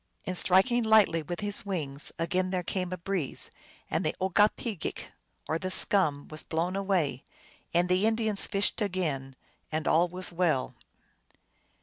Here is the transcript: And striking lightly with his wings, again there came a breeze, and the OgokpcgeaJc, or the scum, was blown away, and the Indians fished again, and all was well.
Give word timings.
And 0.25 0.35
striking 0.35 0.81
lightly 0.81 1.21
with 1.21 1.41
his 1.41 1.63
wings, 1.63 2.11
again 2.17 2.49
there 2.49 2.63
came 2.63 2.91
a 2.91 2.97
breeze, 2.97 3.51
and 3.87 4.03
the 4.03 4.15
OgokpcgeaJc, 4.19 4.99
or 5.47 5.59
the 5.59 5.69
scum, 5.69 6.27
was 6.29 6.41
blown 6.41 6.75
away, 6.75 7.23
and 7.71 7.87
the 7.87 8.07
Indians 8.07 8.47
fished 8.47 8.81
again, 8.81 9.35
and 9.71 9.87
all 9.87 10.07
was 10.07 10.31
well. 10.31 10.73